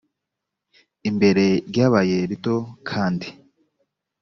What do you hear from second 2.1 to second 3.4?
rito kandi